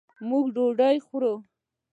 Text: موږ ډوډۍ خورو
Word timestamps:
موږ 0.29 0.45
ډوډۍ 0.55 0.97
خورو 1.05 1.33